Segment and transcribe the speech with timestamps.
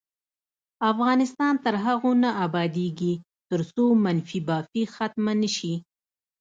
[0.91, 3.13] افغانستان تر هغو نه ابادیږي،
[3.49, 5.73] ترڅو منفي بافي ختمه نشي.